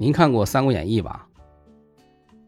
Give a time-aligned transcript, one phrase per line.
[0.00, 1.28] 您看过《三国演义》吧？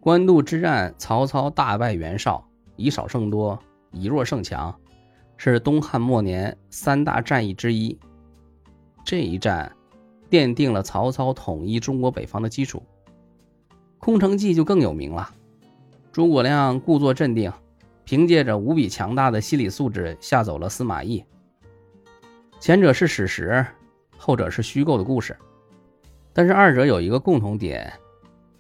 [0.01, 3.59] 官渡之战，曹操大败袁绍，以少胜多，
[3.91, 4.75] 以弱胜强，
[5.37, 7.99] 是东汉末年三大战役之一。
[9.05, 9.71] 这一战
[10.31, 12.83] 奠定了曹操统一中国北方的基础。
[13.99, 15.31] 空城计就更有名了，
[16.11, 17.53] 诸葛亮故作镇定，
[18.05, 21.23] 凭借着无比强大的心理素质吓走了司马懿。
[22.59, 23.67] 前者是史实，
[24.17, 25.37] 后者是虚构的故事，
[26.33, 27.93] 但是二者有一个共同点，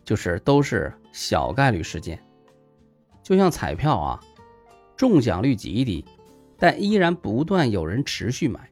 [0.04, 2.22] 就是都是小概率事件。
[3.22, 4.20] 就像彩票啊，
[4.96, 6.04] 中奖率极低，
[6.58, 8.68] 但依然不断有人持续买，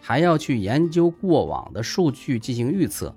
[0.00, 3.14] 还要去研究过往的数据进行预测。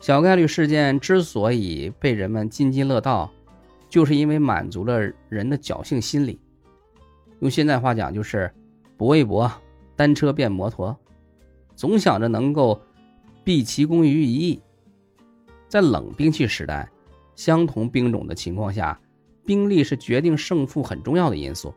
[0.00, 3.30] 小概率事件之所以被人们津津乐道，
[3.88, 6.40] 就是因为满足了人的侥幸心理。
[7.40, 8.52] 用现在话讲，就是
[8.96, 9.50] 搏一搏，
[9.96, 10.96] 单车变摩托，
[11.74, 12.80] 总想着能够
[13.48, 14.60] 毕其功于一役。
[15.68, 16.86] 在冷兵器时代，
[17.34, 19.00] 相同兵种的情况下，
[19.46, 21.72] 兵力是决定胜负很重要的因素。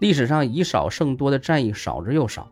[0.00, 2.50] 历史上以少胜多的战役少之又少，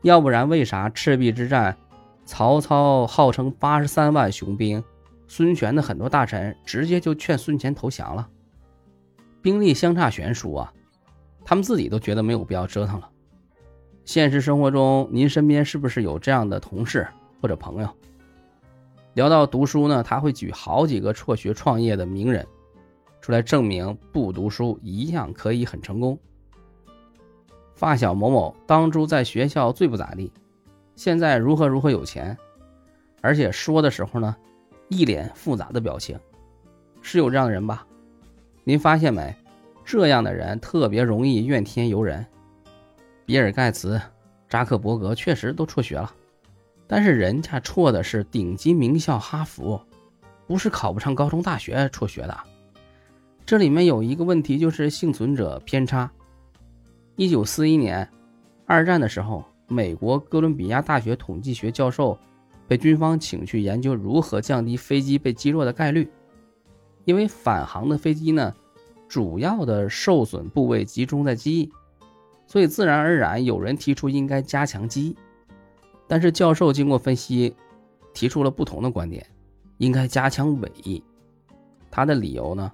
[0.00, 1.76] 要不然为啥赤壁之战？
[2.24, 4.82] 曹操号称八十三万雄兵，
[5.26, 8.26] 孙权的很多大臣直接就劝孙权投降了。
[9.42, 10.72] 兵力相差悬殊啊，
[11.44, 13.10] 他们自己都觉得没有必要折腾了。
[14.06, 17.06] 现实生活中，您身边是不是有这样的同事
[17.40, 17.88] 或者朋友？
[19.14, 22.46] 聊到读书呢，他会举好几个辍学创业的名人
[23.20, 26.18] 出来证明，不读书一样可以很成功。
[27.74, 30.32] 发小某某当初在学校最不咋地。
[30.96, 32.36] 现在如何如何有钱，
[33.20, 34.34] 而且说的时候呢，
[34.88, 36.18] 一脸复杂的表情，
[37.02, 37.86] 是有这样的人吧？
[38.64, 39.34] 您发现没？
[39.84, 42.26] 这样的人特别容易怨天尤人。
[43.24, 44.00] 比尔盖茨、
[44.48, 46.12] 扎克伯格确实都辍学了，
[46.88, 49.80] 但是人家辍的是顶级名校哈佛，
[50.48, 52.36] 不是考不上高中大学辍学的。
[53.46, 56.10] 这里面有一个问题，就是幸存者偏差。
[57.14, 58.08] 一九四一年，
[58.66, 59.44] 二战的时候。
[59.70, 62.18] 美国哥伦比亚大学统计学教授
[62.66, 66.10] 被军方请去研究如何降低飞机被击落的概率，
[67.04, 68.54] 因为返航的飞机呢，
[69.10, 71.70] 主要的受损部位集中在机翼，
[72.46, 75.16] 所以自然而然有人提出应该加强机翼。
[76.08, 77.54] 但是教授经过分析，
[78.12, 79.24] 提出了不同的观点，
[79.76, 81.04] 应该加强尾翼。
[81.90, 82.72] 他的理由呢，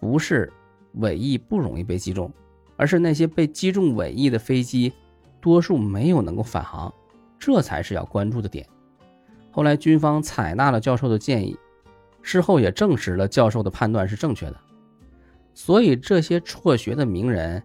[0.00, 0.50] 不是
[0.94, 2.32] 尾翼不容易被击中，
[2.76, 4.92] 而是那些被击中尾翼的飞机。
[5.40, 6.94] 多数没有能够返航，
[7.36, 8.64] 这才是要关注的点。
[9.50, 11.58] 后来军方采纳了教授的建议，
[12.22, 14.56] 事后也证实了教授的判断是正确的。
[15.52, 17.60] 所以这些辍学的名人，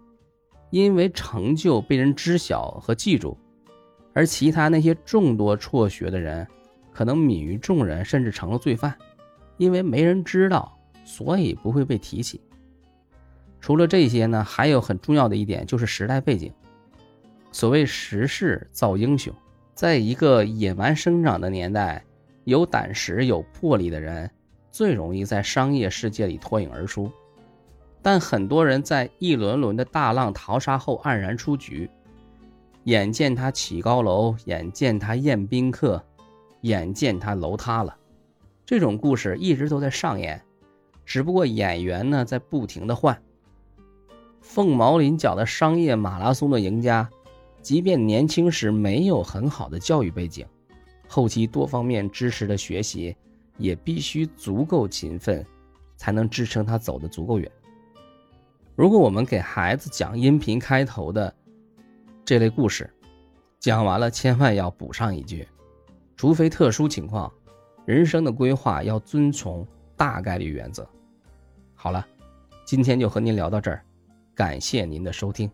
[0.71, 3.37] 因为成就被人知晓和记住，
[4.17, 6.47] 而其他那些众多辍学的人，
[6.91, 8.95] 可能泯于众人，甚至成了罪犯，
[9.57, 12.41] 因为没人知道，所以不会被提起。
[13.61, 16.51] 除了这些呢，还有很重要的一点就是时代背景。
[17.51, 19.31] 所谓时势造英雄，
[19.75, 22.03] 在一个野蛮生长的年代，
[22.45, 24.27] 有胆识、有魄力的人
[24.71, 27.11] 最容易在商业世界里脱颖而出。
[28.01, 31.87] 但很多人在一轮轮的大浪淘沙后黯然出局，
[32.87, 36.01] 眼见他起高楼，眼见他宴宾客，
[36.61, 37.93] 眼见他楼塌了。
[38.65, 40.41] 这种故事一直都在上演，
[41.05, 43.21] 只不过演员呢在不停的换。
[44.39, 47.09] 凤毛麟角的商业马拉松的赢家。
[47.61, 50.45] 即便年轻时没有很好的教育背景，
[51.09, 53.13] 后期多方面知识的学习
[53.57, 55.45] 也必须足够勤奋，
[55.97, 57.51] 才能支撑他走得足够远。
[58.77, 61.35] 如果我们给孩子讲音频开头的
[62.27, 62.93] 这类故事，
[63.57, 65.47] 讲完了千万要补上一句：
[66.17, 67.31] 除非特殊情况，
[67.85, 69.65] 人生的规划要遵从
[69.95, 70.85] 大概率原则。
[71.73, 72.05] 好了，
[72.65, 73.81] 今天就和您聊到这儿，
[74.35, 75.49] 感谢您的收听。